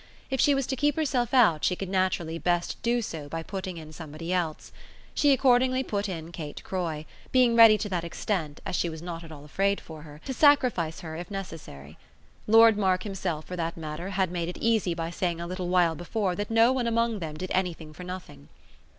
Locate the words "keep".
0.75-0.95